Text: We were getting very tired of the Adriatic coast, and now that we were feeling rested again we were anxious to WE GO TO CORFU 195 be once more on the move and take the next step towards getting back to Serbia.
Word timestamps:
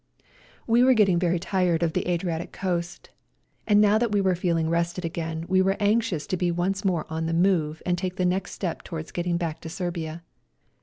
We 0.65 0.81
were 0.83 0.95
getting 0.95 1.19
very 1.19 1.37
tired 1.37 1.83
of 1.83 1.93
the 1.93 2.07
Adriatic 2.09 2.51
coast, 2.51 3.11
and 3.67 3.79
now 3.79 3.99
that 3.99 4.11
we 4.11 4.19
were 4.19 4.33
feeling 4.33 4.67
rested 4.67 5.05
again 5.05 5.45
we 5.47 5.61
were 5.61 5.77
anxious 5.79 6.25
to 6.25 6.35
WE 6.35 6.47
GO 6.47 6.47
TO 6.47 6.53
CORFU 6.53 6.57
195 6.87 6.89
be 6.89 6.93
once 6.95 7.09
more 7.11 7.13
on 7.15 7.27
the 7.27 7.39
move 7.39 7.83
and 7.85 7.97
take 7.99 8.15
the 8.15 8.25
next 8.25 8.53
step 8.53 8.81
towards 8.81 9.11
getting 9.11 9.37
back 9.37 9.61
to 9.61 9.69
Serbia. 9.69 10.23